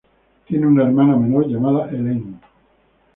Tiene 0.47 0.65
una 0.65 0.81
hermana 0.87 1.15
menor 1.15 1.45
llamada 1.47 1.87
Elaine. 1.91 2.39